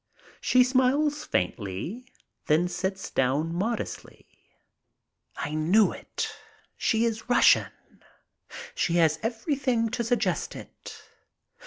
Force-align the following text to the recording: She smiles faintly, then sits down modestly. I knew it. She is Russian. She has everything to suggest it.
She 0.39 0.63
smiles 0.63 1.25
faintly, 1.25 2.11
then 2.47 2.67
sits 2.67 3.11
down 3.11 3.53
modestly. 3.53 4.25
I 5.35 5.53
knew 5.53 5.91
it. 5.91 6.27
She 6.75 7.05
is 7.05 7.29
Russian. 7.29 7.69
She 8.73 8.93
has 8.95 9.19
everything 9.21 9.89
to 9.89 10.03
suggest 10.03 10.55
it. 10.55 10.97